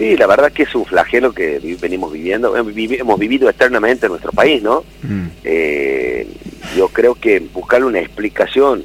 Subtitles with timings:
[0.00, 4.32] Sí, la verdad que es un flagelo que venimos viviendo, hemos vivido eternamente en nuestro
[4.32, 4.82] país, ¿no?
[5.02, 5.26] Mm.
[5.44, 6.26] Eh,
[6.74, 8.82] yo creo que buscarle una explicación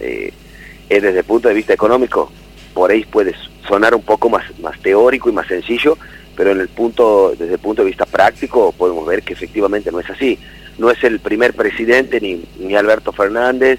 [0.00, 0.32] eh,
[0.88, 2.32] desde el punto de vista económico,
[2.74, 3.36] por ahí puede
[3.68, 5.96] sonar un poco más, más teórico y más sencillo,
[6.34, 10.00] pero en el punto, desde el punto de vista práctico podemos ver que efectivamente no
[10.00, 10.40] es así.
[10.76, 13.78] No es el primer presidente, ni, ni Alberto Fernández,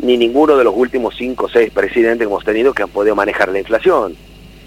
[0.00, 3.16] ni ninguno de los últimos cinco o seis presidentes que hemos tenido que han podido
[3.16, 4.14] manejar la inflación.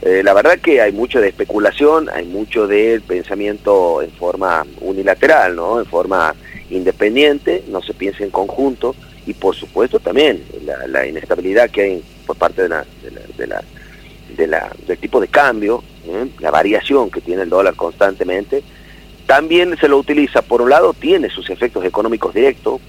[0.02, 5.55] Eh, la verdad que hay mucho de especulación, hay mucho de pensamiento en forma unilateral,
[5.55, 5.80] ¿no?
[5.80, 6.35] en forma
[6.70, 10.44] independiente, no se piensa en conjunto y por supuesto también
[10.88, 12.86] la, inestabilidad que hay por parte de la,
[14.36, 16.27] de la, del tipo de cambio, ¿eh?
[16.39, 18.64] la variación que tiene el dólar constantemente,
[19.25, 22.80] también se lo utiliza, por un lado tiene sus efectos económicos directos,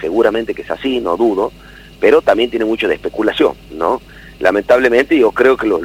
[0.00, 1.52] seguramente que es así, no dudo,
[2.00, 4.00] pero también tiene mucho de especulación, ¿no?
[4.42, 5.80] Lamentablemente yo creo que los,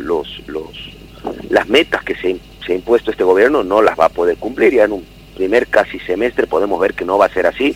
[1.50, 4.74] las metas que se, se ha impuesto este gobierno no las va a poder cumplir,
[4.74, 7.76] ya en un primer casi semestre podemos ver que no va a ser así,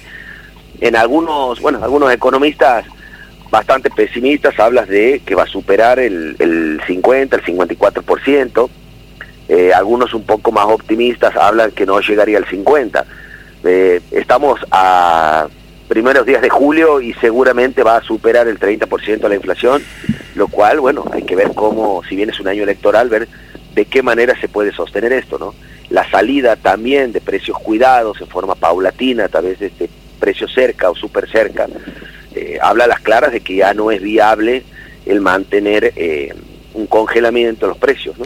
[0.80, 2.86] en algunos, bueno, algunos economistas
[3.52, 8.70] bastante pesimistas hablas de que va a superar el, el 50, el 54%,
[9.50, 13.06] eh, algunos un poco más optimistas hablan que no llegaría al 50.
[13.66, 15.48] Eh, estamos a
[15.92, 19.84] primeros días de julio y seguramente va a superar el 30% la inflación,
[20.36, 23.28] lo cual, bueno, hay que ver cómo, si bien es un año electoral, ver
[23.75, 25.53] de qué manera se puede sostener esto, ¿no?
[25.89, 30.95] La salida también de precios cuidados en forma paulatina través de este precio cerca o
[30.95, 31.67] súper cerca,
[32.36, 34.64] eh, habla a las claras de que ya no es viable
[35.06, 36.34] el mantener eh,
[36.73, 38.17] un congelamiento de los precios.
[38.17, 38.23] ¿no?